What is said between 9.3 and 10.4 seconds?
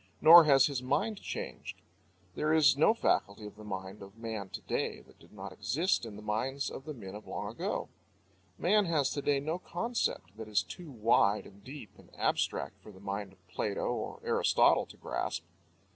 no concept